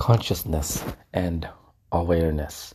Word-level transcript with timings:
consciousness 0.00 0.82
and 1.12 1.46
awareness. 1.92 2.74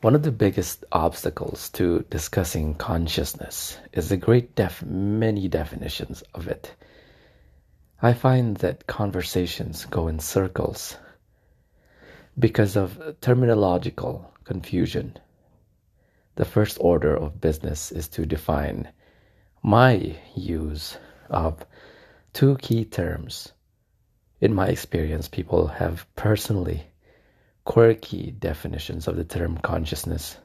One 0.00 0.14
of 0.14 0.22
the 0.22 0.30
biggest 0.30 0.84
obstacles 0.92 1.70
to 1.70 2.06
discussing 2.08 2.76
consciousness 2.76 3.76
is 3.92 4.08
the 4.08 4.16
great 4.16 4.54
def- 4.54 4.84
many 4.84 5.48
definitions 5.48 6.22
of 6.34 6.46
it. 6.46 6.72
I 8.00 8.12
find 8.12 8.56
that 8.58 8.86
conversations 8.86 9.86
go 9.86 10.06
in 10.06 10.20
circles 10.20 10.98
because 12.38 12.76
of 12.76 12.96
terminological 13.20 14.24
confusion. 14.44 15.18
The 16.36 16.44
first 16.44 16.78
order 16.80 17.16
of 17.16 17.40
business 17.40 17.90
is 17.90 18.06
to 18.10 18.24
define 18.24 18.92
my 19.64 20.14
use 20.36 20.96
of 21.28 21.66
two 22.32 22.56
key 22.58 22.84
terms 22.84 23.52
in 24.44 24.52
my 24.52 24.68
experience, 24.68 25.26
people 25.26 25.68
have 25.68 26.06
personally 26.16 26.84
quirky 27.64 28.30
definitions 28.30 29.08
of 29.08 29.16
the 29.16 29.24
term 29.24 29.56
consciousness, 29.56 30.36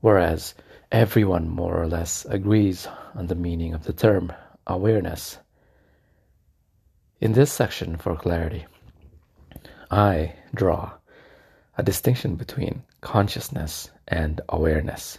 whereas 0.00 0.54
everyone 0.90 1.50
more 1.50 1.78
or 1.78 1.86
less 1.86 2.24
agrees 2.24 2.88
on 3.14 3.26
the 3.26 3.34
meaning 3.34 3.74
of 3.74 3.84
the 3.84 3.92
term 3.92 4.32
awareness. 4.66 5.36
In 7.20 7.34
this 7.34 7.52
section, 7.52 7.98
for 7.98 8.16
clarity, 8.16 8.64
I 9.90 10.32
draw 10.54 10.92
a 11.76 11.82
distinction 11.82 12.36
between 12.36 12.84
consciousness 13.02 13.90
and 14.06 14.40
awareness. 14.48 15.18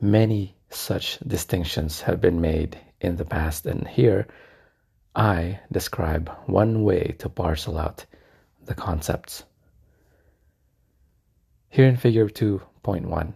Many 0.00 0.54
such 0.70 1.18
distinctions 1.18 2.02
have 2.02 2.20
been 2.20 2.40
made 2.40 2.78
in 3.00 3.16
the 3.16 3.24
past, 3.24 3.66
and 3.66 3.88
here 3.88 4.28
I 5.14 5.58
describe 5.72 6.30
one 6.46 6.84
way 6.84 7.16
to 7.18 7.28
parcel 7.28 7.76
out 7.78 8.06
the 8.64 8.74
concepts. 8.74 9.42
Here 11.68 11.86
in 11.86 11.96
figure 11.96 12.28
2.1, 12.28 13.32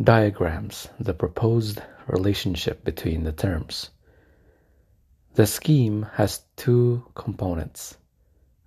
diagrams 0.00 0.88
the 1.00 1.12
proposed 1.12 1.82
relationship 2.06 2.84
between 2.84 3.24
the 3.24 3.32
terms. 3.32 3.90
The 5.34 5.46
scheme 5.46 6.06
has 6.14 6.42
two 6.56 7.04
components. 7.14 7.96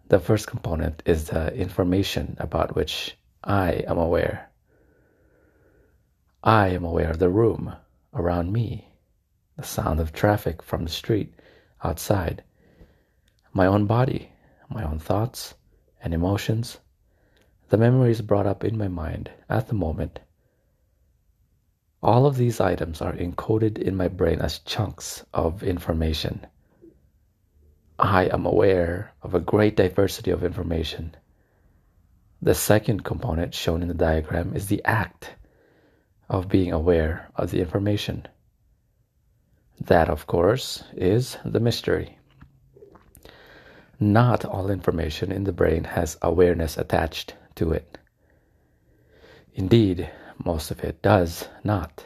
The 0.09 0.19
first 0.19 0.47
component 0.47 1.03
is 1.05 1.29
the 1.29 1.53
information 1.55 2.35
about 2.39 2.75
which 2.75 3.17
I 3.43 3.71
am 3.87 3.97
aware. 3.97 4.49
I 6.43 6.69
am 6.69 6.83
aware 6.83 7.09
of 7.09 7.19
the 7.19 7.29
room 7.29 7.75
around 8.13 8.51
me, 8.51 8.93
the 9.57 9.63
sound 9.63 9.99
of 9.99 10.13
traffic 10.13 10.61
from 10.61 10.83
the 10.83 10.89
street 10.89 11.33
outside, 11.83 12.43
my 13.53 13.65
own 13.65 13.85
body, 13.85 14.31
my 14.69 14.83
own 14.83 14.99
thoughts 14.99 15.53
and 16.01 16.13
emotions, 16.13 16.79
the 17.69 17.77
memories 17.77 18.21
brought 18.21 18.47
up 18.47 18.63
in 18.63 18.77
my 18.77 18.87
mind 18.87 19.29
at 19.49 19.67
the 19.67 19.73
moment. 19.73 20.19
All 22.01 22.25
of 22.25 22.35
these 22.35 22.59
items 22.59 23.01
are 23.01 23.13
encoded 23.13 23.77
in 23.77 23.95
my 23.95 24.09
brain 24.09 24.39
as 24.41 24.59
chunks 24.59 25.23
of 25.33 25.63
information. 25.63 26.45
I 27.97 28.25
am 28.25 28.45
aware 28.45 29.13
of 29.21 29.33
a 29.33 29.39
great 29.39 29.75
diversity 29.77 30.31
of 30.31 30.43
information. 30.43 31.15
The 32.41 32.55
second 32.55 33.05
component 33.05 33.53
shown 33.53 33.81
in 33.81 33.87
the 33.87 33.93
diagram 33.93 34.55
is 34.55 34.67
the 34.67 34.83
act 34.83 35.29
of 36.29 36.49
being 36.49 36.71
aware 36.71 37.29
of 37.35 37.51
the 37.51 37.59
information. 37.59 38.27
That, 39.79 40.09
of 40.09 40.27
course, 40.27 40.83
is 40.93 41.37
the 41.43 41.59
mystery. 41.59 42.17
Not 43.99 44.45
all 44.45 44.69
information 44.69 45.31
in 45.31 45.43
the 45.43 45.51
brain 45.51 45.83
has 45.83 46.17
awareness 46.21 46.77
attached 46.77 47.35
to 47.55 47.71
it. 47.71 47.97
Indeed, 49.53 50.09
most 50.43 50.71
of 50.71 50.83
it 50.83 51.01
does 51.01 51.47
not. 51.63 52.05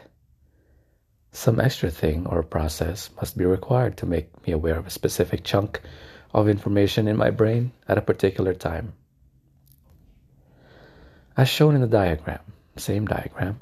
Some 1.32 1.60
extra 1.60 1.92
thing 1.92 2.26
or 2.26 2.44
process 2.44 3.10
must 3.16 3.38
be 3.38 3.46
required 3.46 3.98
to 3.98 4.06
make 4.06 4.46
me 4.46 4.54
aware 4.54 4.78
of 4.78 4.88
a 4.88 4.92
specific 4.92 5.44
chunk 5.44 5.82
of 6.34 6.50
information 6.50 7.08
in 7.08 7.16
my 7.16 7.30
brain 7.30 7.72
at 7.88 7.98
a 7.98 8.02
particular 8.02 8.54
time. 8.54 8.94
As 11.38 11.48
shown 11.48 11.76
in 11.76 11.82
the 11.82 11.88
diagram, 11.88 12.40
same 12.76 13.06
diagram, 13.06 13.60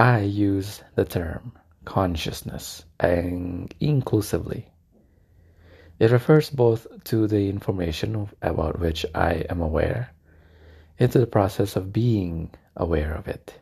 I 0.00 0.20
use 0.20 0.80
the 0.94 1.04
term 1.04 1.50
consciousness 1.84 2.84
and 3.00 3.74
inclusively. 3.80 4.68
It 5.98 6.12
refers 6.12 6.50
both 6.50 6.86
to 7.06 7.26
the 7.26 7.48
information 7.48 8.28
about 8.40 8.78
which 8.78 9.04
I 9.12 9.44
am 9.50 9.60
aware 9.60 10.14
and 11.00 11.10
to 11.10 11.18
the 11.18 11.26
process 11.26 11.74
of 11.74 11.92
being 11.92 12.54
aware 12.76 13.12
of 13.12 13.26
it. 13.26 13.58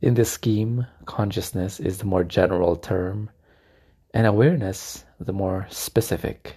In 0.00 0.14
this 0.14 0.32
scheme, 0.32 0.88
consciousness 1.06 1.78
is 1.78 1.98
the 1.98 2.06
more 2.06 2.24
general 2.24 2.74
term 2.74 3.30
and 4.12 4.26
awareness 4.26 5.04
the 5.20 5.32
more 5.32 5.68
specific. 5.70 6.56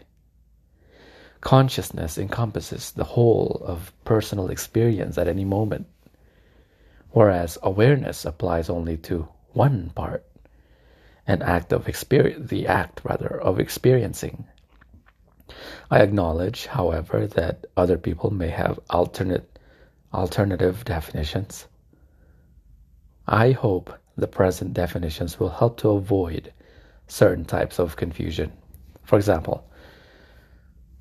Consciousness 1.42 2.18
encompasses 2.18 2.94
the 2.94 3.04
whole 3.04 3.62
of 3.64 3.94
personal 4.06 4.50
experience 4.50 5.20
at 5.20 5.28
any 5.28 5.46
moment 5.46 5.86
whereas 7.16 7.58
awareness 7.64 8.26
applies 8.26 8.70
only 8.70 8.98
to 8.98 9.26
one 9.54 9.90
part, 9.96 10.26
an 11.26 11.42
act 11.42 11.72
of 11.72 11.88
experience, 11.88 12.50
the 12.50 12.68
act 12.68 13.00
rather 13.06 13.40
of 13.42 13.58
experiencing. 13.58 14.46
I 15.90 16.02
acknowledge, 16.02 16.66
however, 16.66 17.26
that 17.26 17.68
other 17.78 17.98
people 17.98 18.32
may 18.32 18.50
have 18.50 18.82
alternate 18.90 19.58
alternative 20.14 20.84
definitions. 20.84 21.68
I 23.26 23.52
hope 23.52 23.98
the 24.18 24.28
present 24.28 24.74
definitions 24.74 25.40
will 25.40 25.52
help 25.52 25.78
to 25.78 25.92
avoid 25.92 26.52
certain 27.08 27.46
types 27.46 27.80
of 27.80 27.96
confusion. 27.96 28.52
For 29.06 29.16
example, 29.16 29.66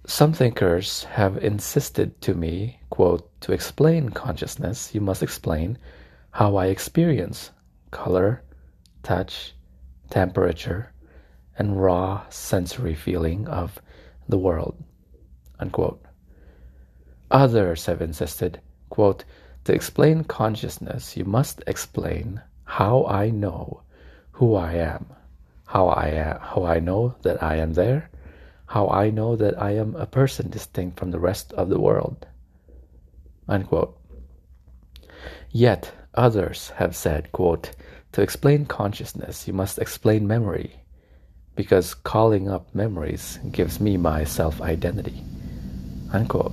some 0.06 0.32
thinkers 0.32 1.02
have 1.10 1.42
insisted 1.42 2.20
to 2.20 2.34
me, 2.34 2.78
quote, 2.90 3.28
to 3.40 3.52
explain 3.52 4.10
consciousness, 4.10 4.94
you 4.94 5.00
must 5.00 5.20
explain 5.20 5.76
how 6.34 6.56
I 6.56 6.66
experience 6.66 7.52
color, 7.92 8.42
touch, 9.04 9.54
temperature, 10.10 10.92
and 11.56 11.80
raw 11.80 12.24
sensory 12.28 12.96
feeling 12.96 13.46
of 13.46 13.80
the 14.28 14.36
world. 14.36 14.74
Unquote. 15.60 16.04
Others 17.30 17.86
have 17.86 18.02
insisted, 18.02 18.60
quote, 18.90 19.24
to 19.62 19.72
explain 19.72 20.24
consciousness, 20.24 21.16
you 21.16 21.24
must 21.24 21.62
explain 21.68 22.42
how 22.64 23.06
I 23.06 23.30
know 23.30 23.82
who 24.32 24.56
I 24.56 24.72
am, 24.72 25.06
how 25.66 25.86
I 25.86 26.08
am, 26.08 26.40
how 26.40 26.64
I 26.64 26.80
know 26.80 27.14
that 27.22 27.44
I 27.44 27.58
am 27.58 27.74
there, 27.74 28.10
how 28.66 28.88
I 28.88 29.10
know 29.10 29.36
that 29.36 29.62
I 29.62 29.76
am 29.76 29.94
a 29.94 30.04
person 30.04 30.50
distinct 30.50 30.98
from 30.98 31.12
the 31.12 31.20
rest 31.20 31.52
of 31.52 31.68
the 31.68 31.78
world. 31.78 32.26
Unquote. 33.46 33.96
Yet 35.52 35.92
Others 36.14 36.70
have 36.76 36.94
said, 36.94 37.32
quote, 37.32 37.72
to 38.12 38.22
explain 38.22 38.66
consciousness, 38.66 39.48
you 39.48 39.52
must 39.52 39.78
explain 39.78 40.28
memory, 40.28 40.76
because 41.56 41.94
calling 41.94 42.48
up 42.48 42.72
memories 42.72 43.40
gives 43.50 43.80
me 43.80 43.96
my 43.96 44.22
self-identity, 44.22 45.24
unquote. 46.12 46.52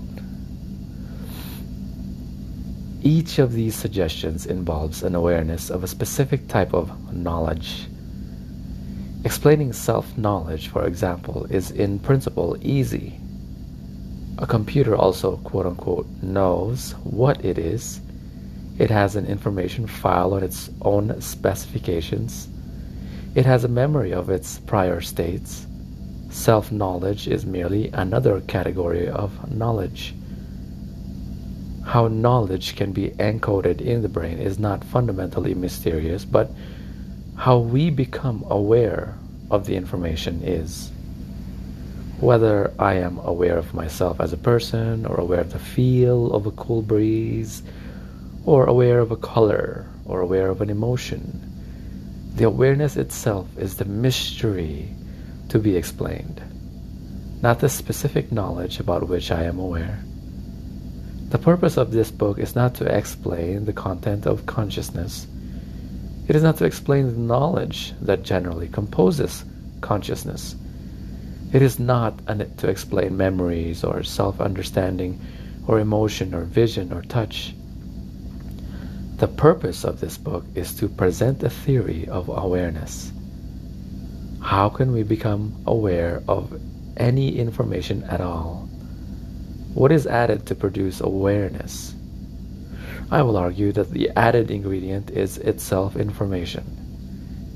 Each 3.03 3.37
of 3.37 3.53
these 3.53 3.75
suggestions 3.75 4.47
involves 4.47 5.03
an 5.03 5.13
awareness 5.13 5.69
of 5.69 5.83
a 5.83 5.87
specific 5.87 6.47
type 6.47 6.73
of 6.73 7.13
knowledge. 7.13 7.87
Explaining 9.23 9.73
self-knowledge, 9.73 10.69
for 10.69 10.87
example, 10.87 11.45
is 11.51 11.69
in 11.69 11.99
principle 11.99 12.57
easy. 12.61 13.19
A 14.39 14.47
computer 14.47 14.95
also, 14.95 15.37
quote-unquote, 15.37 16.07
knows 16.23 16.93
what 17.03 17.45
it 17.45 17.59
is 17.59 18.01
it 18.81 18.89
has 18.89 19.15
an 19.15 19.27
information 19.27 19.85
file 19.85 20.33
on 20.33 20.41
its 20.41 20.71
own 20.81 21.21
specifications. 21.21 22.49
It 23.35 23.45
has 23.45 23.63
a 23.63 23.67
memory 23.67 24.11
of 24.11 24.31
its 24.31 24.57
prior 24.57 25.01
states. 25.01 25.67
Self-knowledge 26.31 27.27
is 27.27 27.45
merely 27.45 27.89
another 27.89 28.41
category 28.41 29.07
of 29.07 29.51
knowledge. 29.51 30.15
How 31.85 32.07
knowledge 32.07 32.75
can 32.75 32.91
be 32.91 33.09
encoded 33.19 33.81
in 33.81 34.01
the 34.01 34.09
brain 34.09 34.39
is 34.39 34.57
not 34.57 34.83
fundamentally 34.83 35.53
mysterious, 35.53 36.25
but 36.25 36.49
how 37.37 37.59
we 37.59 37.91
become 37.91 38.43
aware 38.49 39.15
of 39.51 39.67
the 39.67 39.75
information 39.75 40.41
is. 40.41 40.91
Whether 42.19 42.73
I 42.79 42.95
am 42.95 43.19
aware 43.19 43.59
of 43.59 43.75
myself 43.75 44.19
as 44.19 44.33
a 44.33 44.37
person 44.37 45.05
or 45.05 45.19
aware 45.19 45.41
of 45.41 45.51
the 45.51 45.59
feel 45.59 46.33
of 46.33 46.47
a 46.47 46.51
cool 46.51 46.81
breeze 46.81 47.61
or 48.45 48.65
aware 48.65 48.99
of 48.99 49.11
a 49.11 49.15
color 49.17 49.87
or 50.05 50.21
aware 50.21 50.49
of 50.49 50.61
an 50.61 50.69
emotion 50.69 51.41
The 52.35 52.45
awareness 52.45 52.95
itself 52.95 53.47
is 53.57 53.75
the 53.75 53.85
mystery 53.85 54.89
to 55.49 55.59
be 55.59 55.75
explained, 55.75 56.41
not 57.41 57.59
the 57.59 57.69
specific 57.69 58.31
knowledge 58.31 58.79
about 58.79 59.07
which 59.09 59.31
I 59.31 59.43
am 59.43 59.59
aware. 59.59 59.99
The 61.29 61.37
purpose 61.37 61.77
of 61.77 61.91
this 61.91 62.09
book 62.09 62.39
is 62.39 62.55
not 62.55 62.75
to 62.75 62.85
explain 62.85 63.65
the 63.65 63.73
content 63.73 64.25
of 64.25 64.45
consciousness. 64.45 65.27
It 66.27 66.35
is 66.35 66.43
not 66.43 66.57
to 66.57 66.65
explain 66.65 67.07
the 67.11 67.19
knowledge 67.19 67.93
that 68.01 68.23
generally 68.23 68.69
composes 68.69 69.43
consciousness. 69.81 70.55
It 71.51 71.61
is 71.61 71.79
not 71.79 72.25
to 72.57 72.69
explain 72.69 73.17
memories 73.17 73.83
or 73.83 74.03
self-understanding 74.03 75.19
or 75.67 75.79
emotion 75.79 76.33
or 76.33 76.43
vision 76.43 76.93
or 76.93 77.01
touch. 77.01 77.53
The 79.21 79.27
purpose 79.27 79.83
of 79.83 79.99
this 79.99 80.17
book 80.17 80.45
is 80.55 80.73
to 80.77 80.89
present 80.89 81.43
a 81.43 81.49
theory 81.51 82.07
of 82.07 82.27
awareness. 82.27 83.11
How 84.41 84.67
can 84.67 84.93
we 84.93 85.03
become 85.03 85.61
aware 85.67 86.23
of 86.27 86.59
any 86.97 87.37
information 87.37 88.01
at 88.05 88.19
all? 88.19 88.67
What 89.75 89.91
is 89.91 90.07
added 90.07 90.47
to 90.47 90.55
produce 90.55 91.01
awareness? 91.01 91.93
I 93.11 93.21
will 93.21 93.37
argue 93.37 93.71
that 93.73 93.91
the 93.91 94.09
added 94.17 94.49
ingredient 94.49 95.11
is 95.11 95.37
itself 95.37 95.95
information. 95.95 96.65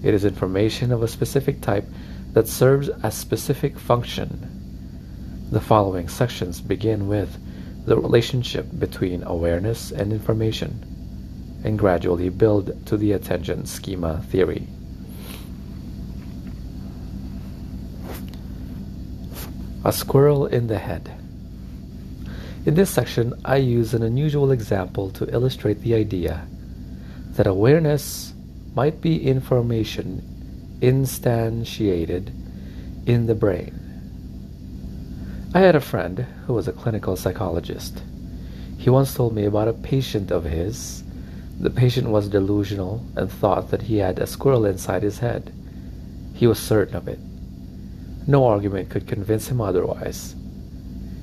It 0.03 0.13
is 0.13 0.23
information 0.23 0.91
of 0.91 1.01
a 1.01 1.07
specific 1.07 1.61
type 1.61 1.89
that 2.33 2.47
serves 2.47 2.89
a 3.01 3.09
specific 3.09 3.79
function. 3.79 5.47
The 5.49 5.61
following 5.61 6.09
sections 6.09 6.61
begin 6.61 7.07
with 7.07 7.35
the 7.87 7.97
relationship 7.97 8.67
between 8.77 9.23
awareness 9.23 9.89
and 9.89 10.13
information 10.13 10.91
and 11.65 11.79
gradually 11.79 12.29
build 12.29 12.85
to 12.85 12.95
the 12.95 13.11
attention 13.11 13.65
schema 13.65 14.21
theory. 14.29 14.67
A 19.83 19.91
squirrel 19.91 20.45
in 20.45 20.67
the 20.67 20.77
head. 20.77 21.11
In 22.67 22.75
this 22.75 22.91
section, 22.91 23.33
I 23.43 23.57
use 23.57 23.95
an 23.95 24.03
unusual 24.03 24.51
example 24.51 25.09
to 25.11 25.33
illustrate 25.33 25.81
the 25.81 25.95
idea 25.95 26.47
that 27.31 27.47
awareness 27.47 28.33
might 28.75 29.01
be 29.01 29.27
information 29.27 30.21
instantiated 30.81 32.31
in 33.07 33.25
the 33.25 33.35
brain. 33.35 33.81
I 35.55 35.61
had 35.61 35.75
a 35.75 35.81
friend 35.81 36.27
who 36.45 36.53
was 36.53 36.67
a 36.67 36.73
clinical 36.73 37.15
psychologist. 37.15 38.03
He 38.77 38.91
once 38.91 39.15
told 39.15 39.33
me 39.33 39.45
about 39.45 39.67
a 39.67 39.73
patient 39.73 40.29
of 40.29 40.43
his 40.43 41.04
the 41.59 41.69
patient 41.69 42.09
was 42.09 42.27
delusional 42.27 43.03
and 43.15 43.31
thought 43.31 43.71
that 43.71 43.83
he 43.83 43.97
had 43.97 44.19
a 44.19 44.27
squirrel 44.27 44.65
inside 44.65 45.03
his 45.03 45.19
head. 45.19 45.53
He 46.33 46.47
was 46.47 46.59
certain 46.59 46.95
of 46.95 47.07
it. 47.07 47.19
No 48.27 48.45
argument 48.45 48.89
could 48.89 49.07
convince 49.07 49.47
him 49.47 49.61
otherwise. 49.61 50.35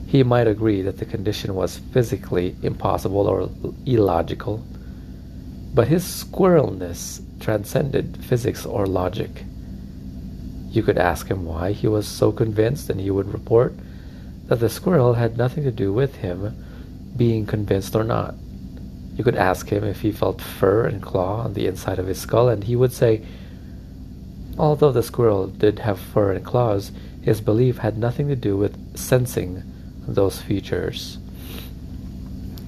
He 0.07 0.23
might 0.23 0.47
agree 0.47 0.83
that 0.83 0.99
the 0.99 1.05
condition 1.05 1.55
was 1.55 1.79
physically 1.79 2.57
impossible 2.63 3.27
or 3.27 3.51
illogical, 3.87 4.63
but 5.75 5.89
his 5.89 6.05
squirrelness 6.05 7.21
transcended 7.41 8.19
physics 8.25 8.65
or 8.65 8.87
logic. 8.87 9.45
You 10.71 10.83
could 10.83 10.99
ask 10.99 11.29
him 11.29 11.45
why 11.45 11.73
he 11.73 11.89
was 11.89 12.07
so 12.07 12.33
convinced, 12.33 12.89
and 12.89 13.01
he 13.01 13.11
would 13.11 13.33
report 13.33 13.75
that 14.47 14.61
the 14.61 14.69
squirrel 14.69 15.15
had 15.15 15.37
nothing 15.37 15.65
to 15.65 15.71
do 15.71 15.93
with 15.93 16.17
him 16.17 16.57
being 17.17 17.45
convinced 17.45 17.95
or 17.95 18.05
not. 18.05 18.35
You 19.15 19.25
could 19.25 19.37
ask 19.37 19.69
him 19.69 19.85
if 19.85 20.01
he 20.01 20.11
felt 20.11 20.41
fur 20.41 20.87
and 20.87 21.03
claw 21.03 21.43
on 21.43 21.55
the 21.55 21.67
inside 21.67 21.99
of 21.99 22.07
his 22.07 22.21
skull, 22.21 22.49
and 22.49 22.65
he 22.65 22.77
would 22.77 22.93
say, 22.93 23.23
although 24.59 24.93
the 24.93 25.03
squirrel 25.03 25.47
did 25.47 25.81
have 25.81 25.99
fur 25.99 26.33
and 26.33 26.45
claws, 26.45 26.93
his 27.21 27.41
belief 27.41 27.79
had 27.79 27.99
nothing 27.99 28.29
to 28.29 28.37
do 28.37 28.57
with 28.57 28.97
sensing 28.97 29.63
those 30.07 30.41
features. 30.41 31.19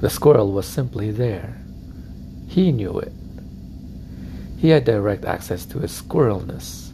The 0.00 0.10
squirrel 0.10 0.52
was 0.52 0.66
simply 0.66 1.10
there. 1.10 1.56
He 2.46 2.72
knew 2.72 2.98
it. 2.98 3.12
He 4.58 4.68
had 4.68 4.84
direct 4.84 5.24
access 5.24 5.64
to 5.66 5.80
his 5.80 6.02
squirrelness. 6.02 6.92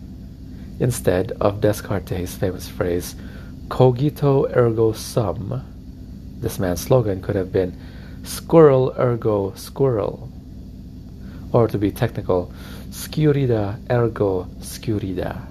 Instead 0.78 1.32
of 1.40 1.60
Descartes' 1.60 2.34
famous 2.34 2.68
phrase, 2.68 3.14
cogito 3.68 4.46
ergo 4.56 4.92
sum, 4.92 5.62
this 6.40 6.58
man's 6.58 6.80
slogan 6.80 7.20
could 7.20 7.36
have 7.36 7.52
been, 7.52 7.78
squirrel 8.22 8.94
ergo 8.98 9.52
squirrel. 9.54 10.30
Or 11.52 11.68
to 11.68 11.78
be 11.78 11.90
technical, 11.90 12.52
scurida 12.90 13.78
ergo 13.90 14.44
scurida. 14.60 15.46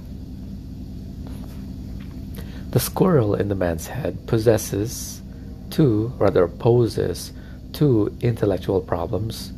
The 2.72 2.80
squirrel 2.80 3.36
in 3.36 3.50
the 3.50 3.56
man's 3.56 3.88
head 3.88 4.28
possesses 4.28 5.22
two, 5.70 6.14
rather 6.18 6.48
poses 6.48 7.34
two 7.74 8.16
intellectual 8.22 8.82
problems. 8.82 9.52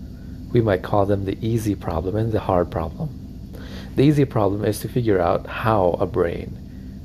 We 0.51 0.61
might 0.61 0.83
call 0.83 1.05
them 1.05 1.25
the 1.25 1.37
easy 1.45 1.75
problem 1.75 2.15
and 2.15 2.31
the 2.31 2.39
hard 2.39 2.71
problem. 2.71 3.09
The 3.95 4.03
easy 4.03 4.25
problem 4.25 4.63
is 4.63 4.79
to 4.79 4.87
figure 4.87 5.19
out 5.19 5.45
how 5.45 5.97
a 5.99 6.05
brain 6.05 6.57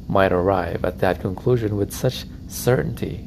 might 0.08 0.32
arrive 0.32 0.84
at 0.84 1.00
that 1.00 1.20
conclusion 1.20 1.76
with 1.76 1.92
such 1.92 2.24
certainty 2.48 3.26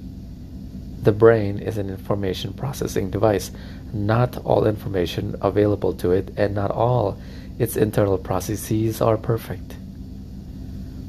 the 1.02 1.12
brain 1.12 1.60
is 1.60 1.78
an 1.78 1.90
information 1.90 2.54
processing 2.54 3.10
device. 3.10 3.52
Not 3.94 4.38
all 4.46 4.68
information 4.68 5.36
available 5.42 5.94
to 5.94 6.12
it 6.12 6.32
and 6.38 6.54
not 6.56 6.72
all 6.72 7.18
its 7.58 7.78
internal 7.78 8.18
processes 8.18 9.02
are 9.02 9.18
perfect. 9.18 9.76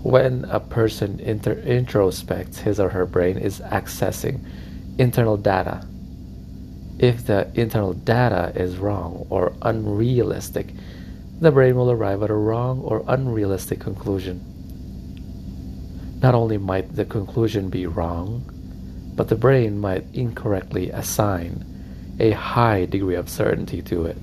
When 0.02 0.44
a 0.46 0.60
person 0.60 1.20
inter- 1.20 1.56
introspects 1.56 2.58
his 2.58 2.78
or 2.80 2.88
her 2.90 3.04
brain 3.04 3.36
is 3.36 3.60
accessing 3.60 4.40
internal 4.98 5.36
data. 5.36 5.86
If 6.98 7.26
the 7.26 7.50
internal 7.54 7.94
data 7.94 8.52
is 8.54 8.76
wrong 8.76 9.26
or 9.30 9.52
unrealistic, 9.62 10.74
the 11.40 11.50
brain 11.50 11.74
will 11.76 11.90
arrive 11.90 12.22
at 12.22 12.30
a 12.30 12.34
wrong 12.34 12.80
or 12.82 13.04
unrealistic 13.08 13.80
conclusion. 13.80 14.44
Not 16.22 16.34
only 16.34 16.58
might 16.58 16.94
the 16.94 17.06
conclusion 17.06 17.70
be 17.70 17.86
wrong, 17.86 18.44
but 19.14 19.28
the 19.28 19.36
brain 19.36 19.78
might 19.78 20.04
incorrectly 20.14 20.90
assign 20.90 21.64
a 22.18 22.30
high 22.32 22.84
degree 22.84 23.14
of 23.14 23.28
certainty 23.28 23.82
to 23.82 24.06
it. 24.06 24.16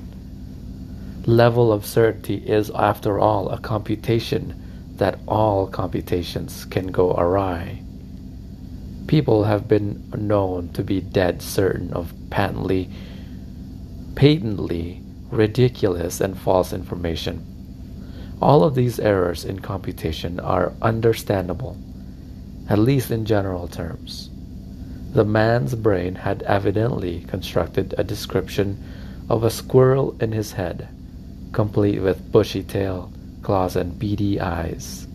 Level 1.26 1.74
of 1.74 1.86
certainty 1.86 2.36
is, 2.36 2.70
after 2.72 3.20
all, 3.20 3.50
a 3.50 3.60
computation 3.60 4.64
that 4.96 5.20
all 5.28 5.68
computations 5.68 6.66
can 6.66 6.88
go 6.88 7.12
awry. 7.14 7.82
People 9.08 9.44
have 9.44 9.68
been 9.68 10.10
known 10.16 10.70
to 10.70 10.84
be 10.84 11.02
dead 11.02 11.42
certain 11.42 11.94
of 11.94 12.14
patently, 12.30 12.90
patently 14.16 15.02
ridiculous 15.32 16.22
and 16.22 16.38
false 16.38 16.74
information. 16.74 17.46
All 18.42 18.64
of 18.64 18.76
these 18.76 19.00
errors 19.00 19.44
in 19.46 19.60
computation 19.60 20.40
are 20.40 20.74
understandable, 20.82 21.78
at 22.70 22.80
least 22.80 23.12
in 23.12 23.26
general 23.26 23.68
terms. 23.68 24.30
The 25.18 25.26
man's 25.26 25.74
brain 25.74 26.14
had 26.14 26.44
evidently 26.44 27.22
constructed 27.22 27.96
a 27.98 28.04
description 28.04 28.78
of 29.28 29.44
a 29.44 29.50
squirrel 29.50 30.16
in 30.22 30.32
his 30.32 30.52
head, 30.52 30.90
complete 31.54 32.02
with 32.02 32.32
bushy 32.32 32.62
tail, 32.62 33.12
claws, 33.42 33.76
and 33.76 33.98
beady 33.98 34.40
eyes. 34.40 35.08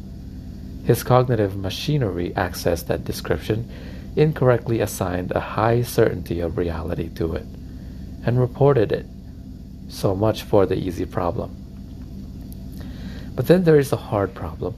His 0.82 1.04
cognitive 1.04 1.54
machinery 1.54 2.30
accessed 2.30 2.88
that 2.88 3.04
description, 3.04 3.70
incorrectly 4.16 4.80
assigned 4.80 5.30
a 5.30 5.38
high 5.38 5.82
certainty 5.82 6.40
of 6.40 6.58
reality 6.58 7.08
to 7.10 7.36
it, 7.36 7.46
and 8.26 8.40
reported 8.40 8.90
it. 8.90 9.06
So 9.88 10.16
much 10.16 10.42
for 10.42 10.66
the 10.66 10.74
easy 10.74 11.06
problem. 11.06 11.54
But 13.36 13.46
then 13.46 13.62
there 13.62 13.78
is 13.78 13.92
a 13.92 14.08
hard 14.10 14.34
problem. 14.34 14.74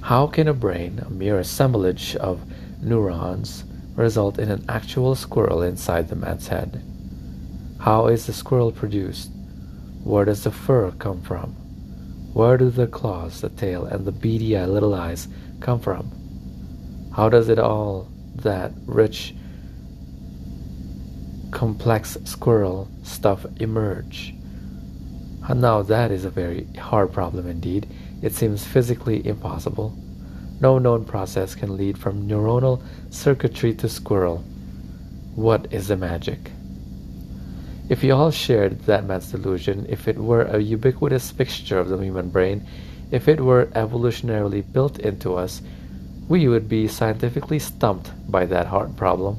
How 0.00 0.26
can 0.26 0.48
a 0.48 0.54
brain, 0.54 0.98
a 1.06 1.08
mere 1.08 1.38
assemblage 1.38 2.16
of 2.16 2.40
neurons, 2.82 3.62
result 3.94 4.38
in 4.38 4.50
an 4.50 4.64
actual 4.68 5.14
squirrel 5.14 5.62
inside 5.62 6.08
the 6.08 6.16
man's 6.16 6.48
head. 6.48 6.82
How 7.80 8.06
is 8.06 8.26
the 8.26 8.32
squirrel 8.32 8.72
produced? 8.72 9.30
Where 10.02 10.24
does 10.24 10.44
the 10.44 10.50
fur 10.50 10.90
come 10.92 11.22
from? 11.22 11.50
Where 12.32 12.56
do 12.56 12.70
the 12.70 12.86
claws, 12.86 13.40
the 13.40 13.48
tail, 13.48 13.84
and 13.84 14.04
the 14.04 14.12
beady 14.12 14.58
little 14.58 14.94
eyes 14.94 15.28
come 15.60 15.80
from? 15.80 16.10
How 17.14 17.28
does 17.28 17.48
it 17.48 17.58
all, 17.58 18.08
that 18.36 18.72
rich, 18.86 19.34
complex 21.52 22.18
squirrel 22.24 22.88
stuff 23.04 23.46
emerge? 23.60 24.34
And 25.46 25.60
now 25.60 25.82
that 25.82 26.10
is 26.10 26.24
a 26.24 26.30
very 26.30 26.66
hard 26.78 27.12
problem 27.12 27.48
indeed. 27.48 27.86
It 28.22 28.32
seems 28.32 28.64
physically 28.66 29.26
impossible. 29.26 29.96
No 30.60 30.78
known 30.78 31.04
process 31.04 31.54
can 31.54 31.76
lead 31.76 31.98
from 31.98 32.28
neuronal 32.28 32.82
circuitry 33.10 33.74
to 33.74 33.88
squirrel. 33.88 34.44
What 35.34 35.72
is 35.72 35.88
the 35.88 35.96
magic? 35.96 36.52
If 37.88 38.02
we 38.02 38.12
all 38.12 38.30
shared 38.30 38.80
that 38.82 39.04
man's 39.04 39.30
delusion, 39.30 39.84
if 39.88 40.08
it 40.08 40.16
were 40.16 40.42
a 40.42 40.58
ubiquitous 40.58 41.30
fixture 41.30 41.78
of 41.78 41.88
the 41.88 41.98
human 41.98 42.30
brain, 42.30 42.66
if 43.10 43.28
it 43.28 43.40
were 43.40 43.66
evolutionarily 43.74 44.64
built 44.72 44.98
into 44.98 45.34
us, 45.34 45.60
we 46.28 46.48
would 46.48 46.68
be 46.68 46.88
scientifically 46.88 47.58
stumped 47.58 48.10
by 48.30 48.46
that 48.46 48.66
hard 48.66 48.96
problem. 48.96 49.36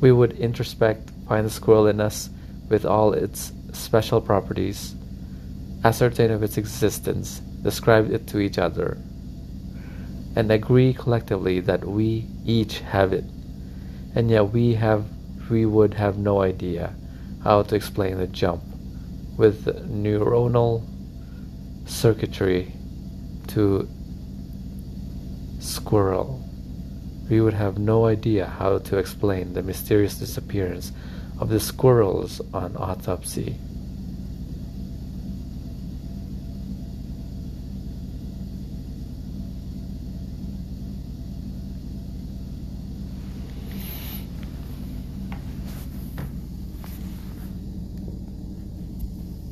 We 0.00 0.12
would 0.12 0.36
introspect, 0.36 1.10
find 1.26 1.46
the 1.46 1.50
squirrel 1.50 1.86
in 1.86 2.00
us 2.00 2.28
with 2.68 2.84
all 2.84 3.12
its 3.12 3.52
special 3.72 4.20
properties, 4.20 4.94
ascertain 5.84 6.30
of 6.30 6.42
its 6.42 6.58
existence, 6.58 7.38
describe 7.62 8.10
it 8.10 8.26
to 8.28 8.40
each 8.40 8.58
other, 8.58 8.98
and 10.34 10.50
agree 10.50 10.92
collectively 10.94 11.60
that 11.60 11.84
we 11.84 12.26
each 12.44 12.80
have 12.80 13.12
it. 13.12 13.24
And 14.14 14.30
yet 14.30 14.52
we 14.52 14.74
have 14.74 15.04
we 15.50 15.66
would 15.66 15.94
have 15.94 16.16
no 16.16 16.40
idea 16.40 16.94
how 17.44 17.62
to 17.62 17.74
explain 17.74 18.16
the 18.18 18.26
jump 18.26 18.62
with 19.36 19.66
neuronal 19.88 20.82
circuitry 21.84 22.72
to 23.48 23.88
squirrel. 25.58 26.42
We 27.28 27.40
would 27.40 27.54
have 27.54 27.78
no 27.78 28.06
idea 28.06 28.46
how 28.46 28.78
to 28.78 28.98
explain 28.98 29.52
the 29.52 29.62
mysterious 29.62 30.16
disappearance 30.16 30.92
of 31.38 31.48
the 31.48 31.60
squirrels 31.60 32.40
on 32.54 32.76
autopsy. 32.76 33.56